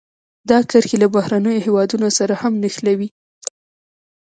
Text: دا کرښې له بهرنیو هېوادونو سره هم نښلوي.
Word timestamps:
دا 0.49 0.57
کرښې 0.69 0.97
له 1.03 1.07
بهرنیو 1.15 1.63
هېوادونو 1.65 2.07
سره 2.17 2.33
هم 2.41 2.53
نښلوي. 2.63 3.09